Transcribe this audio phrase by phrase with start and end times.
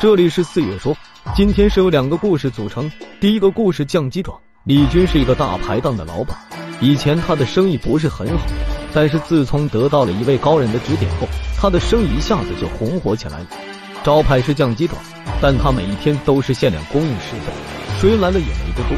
[0.00, 0.96] 这里是四月说，
[1.34, 2.88] 今天是由两个故事组成。
[3.18, 6.38] 第一个故事酱鸡爪，李军是一个大排档的老板，
[6.80, 8.46] 以前他的生意不是很好，
[8.94, 11.26] 但是自从得到了一位高人的指点后，
[11.56, 13.46] 他的生意一下子就红火起来了。
[14.04, 14.94] 招牌是酱鸡爪，
[15.42, 17.52] 但他每一天都是限量供应十份，
[18.00, 18.96] 谁来了也没得做。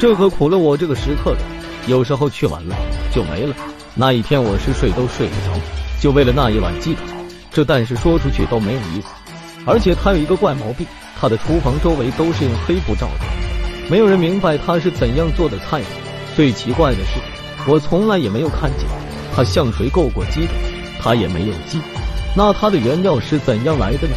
[0.00, 1.38] 这可苦了我这个食客了，
[1.86, 2.74] 有时候去晚了
[3.14, 3.54] 就没了。
[3.94, 5.60] 那一天我是睡都睡不着，
[6.00, 7.00] 就为了那一碗鸡爪，
[7.52, 9.06] 这但是说出去都没有意思。
[9.64, 10.86] 而且他有一个怪毛病，
[11.20, 13.24] 他的厨房周围都是用黑布罩的，
[13.88, 15.80] 没有人明白他是怎样做的菜。
[16.34, 17.20] 最奇怪的是，
[17.70, 18.88] 我从来也没有看见
[19.36, 20.52] 他向谁购过鸡爪，
[21.00, 21.80] 他也没有鸡。
[22.34, 24.14] 那他的原料是怎样来的呢？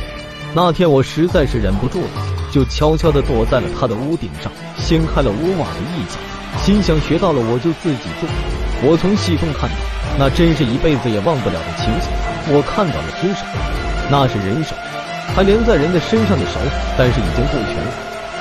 [0.53, 2.09] 那天我实在是忍不住了，
[2.51, 6.17] 就悄悄地躲在了他的屋顶上，掀开了屋瓦的一角，
[6.63, 8.29] 心想学到了我就自己做。
[8.81, 9.75] 我从戏中看到，
[10.17, 12.09] 那真是一辈子也忘不了的情景。
[12.47, 13.45] 我看到了只手，
[14.09, 14.73] 那是人手。
[15.35, 16.57] 还连在人的身上的手，
[16.97, 17.91] 但是已经不全了。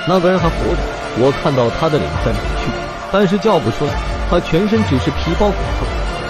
[0.07, 0.79] 那个人还活着，
[1.19, 2.71] 我看到他的脸在扭曲，
[3.11, 3.93] 但是叫不出来。
[4.31, 5.85] 他全身只是皮包骨头，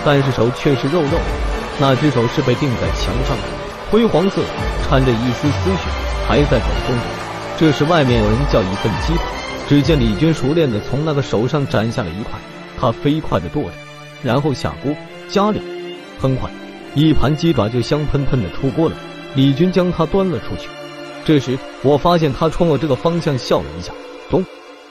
[0.05, 1.31] 但是手却是肉肉的。
[1.79, 3.45] 那只手是被钉在墙上的，
[3.91, 4.41] 灰黄色，
[4.89, 5.85] 掺着一丝丝血，
[6.27, 7.03] 还在抖动着。
[7.59, 9.21] 这时外面有人叫一份鸡爪，
[9.69, 12.33] 只见李军熟练的从那个手上斩下了一块，
[12.81, 13.71] 他飞快的剁着，
[14.23, 14.95] 然后下锅
[15.29, 15.63] 加料，
[16.19, 16.49] 很快
[16.95, 18.97] 一盘鸡爪就香喷喷的出锅了。
[19.35, 20.69] 李军将它端了出去，
[21.25, 23.93] 这时我发现他冲我这个方向笑了一下，
[24.31, 24.45] 咚！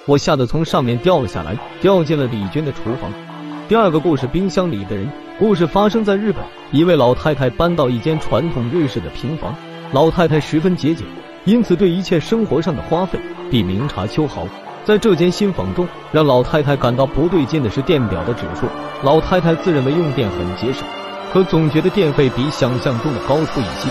[0.06, 3.10] 我吓得从上面掉了下来，掉进了李军的厨房。
[3.70, 5.08] 第二个故事，冰箱里的人。
[5.40, 9.56] 故事发生在日本，一位老太太搬到一间传统日式的平房，
[9.92, 11.08] 老太太十分节俭，
[11.46, 13.18] 因此对一切生活上的花费
[13.50, 14.46] 必明察秋毫。
[14.84, 18.68] 在这间新房中，让老太太感到不对劲的是电表的指数。
[19.02, 20.86] 老太太自认为用电很节省，
[21.34, 23.90] 可总觉得电费比想象中的高出一些。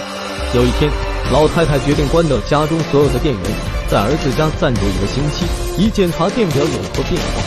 [0.54, 0.88] 有一天，
[1.32, 3.42] 老太太决定关掉家中所有的电源，
[3.91, 5.42] 在儿子家暂住一个星期，
[5.75, 7.42] 以检查电表有何变化。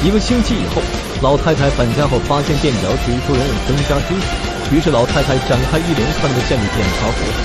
[0.00, 0.80] 一个星期以后，
[1.20, 4.32] 老太太返家后发现电表指数仍有增加之势，
[4.72, 7.36] 于是老太太展开一连串的线路检查活动。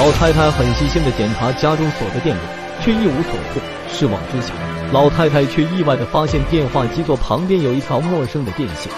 [0.00, 2.42] 老太太很细心的检查家中所的电路，
[2.80, 3.60] 却一无所获。
[3.92, 4.56] 失望之下，
[4.92, 8.88] 老太太却意外的发现电话机座旁边有一条陌生的电线。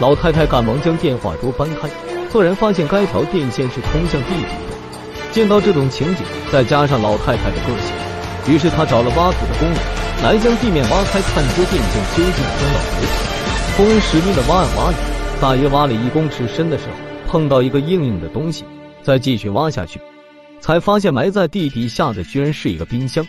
[0.00, 1.86] 老太太赶忙将电话桌搬开，
[2.30, 4.74] 赫然发现该条电线是通向地底的。
[5.30, 7.92] 见到这种情景，再加上老太太的个性，
[8.54, 9.78] 于是他找了挖土的工人
[10.24, 13.76] 来将地面挖开，探究电线究竟通到何处。
[13.76, 14.98] 工人使命的挖啊挖呀，
[15.38, 16.92] 大约挖了一公尺深的时候，
[17.28, 18.64] 碰到一个硬硬的东西，
[19.02, 20.00] 再继续挖下去，
[20.60, 23.26] 才发现埋在地底下的居然是一个冰箱。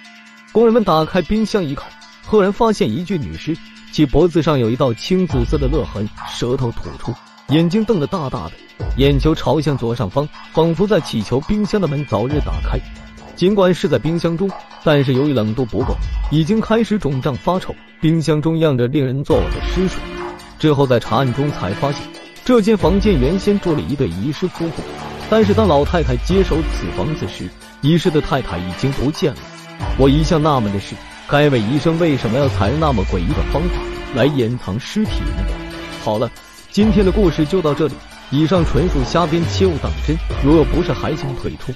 [0.54, 1.86] 工人们打开冰箱一看，
[2.26, 3.58] 赫然发现一具女尸，
[3.92, 7.14] 其脖子上有一道青紫色的勒痕，舌头吐出。
[7.50, 8.52] 眼睛瞪得大大的，
[8.96, 12.80] 眼球朝向左上方，仿佛在祈求冰箱的门早日打开。
[13.36, 14.50] 尽管是在冰箱中，
[14.84, 15.94] 但是由于冷度不够，
[16.32, 17.76] 已经开始肿胀发臭。
[18.00, 20.02] 冰箱中漾着令人作呕的尸水。
[20.58, 22.02] 之后在查案中才发现，
[22.46, 24.82] 这间房间原先住了一对遗失夫妇，
[25.30, 27.50] 但是当老太太接手此房子时，
[27.82, 29.40] 遗失的太太已经不见了。
[29.98, 30.96] 我一向纳闷的是，
[31.32, 33.82] 该位医生为什么要采用那么诡异的方法
[34.14, 35.44] 来掩藏尸体呢？
[36.04, 36.30] 好了。
[36.70, 37.94] 今天的故事就到这里，
[38.32, 40.14] 以上纯属瞎编，切勿当真。
[40.44, 41.72] 如有不是，还请退出。